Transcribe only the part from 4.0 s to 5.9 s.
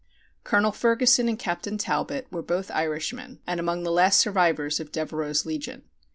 survivors of Devereux's Legion.